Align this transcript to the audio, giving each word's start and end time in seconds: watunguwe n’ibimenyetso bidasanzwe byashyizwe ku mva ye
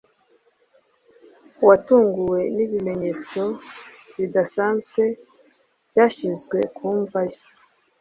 watunguwe 1.67 2.39
n’ibimenyetso 2.55 3.41
bidasanzwe 4.17 5.01
byashyizwe 5.89 6.57
ku 6.75 6.85
mva 6.99 7.21
ye 7.29 7.39